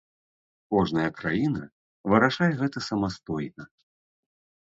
[0.75, 1.61] Кожная краіна
[2.15, 3.63] вырашае гэта самастойна.